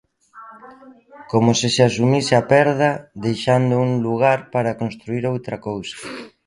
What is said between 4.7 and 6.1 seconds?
construír outra cousa.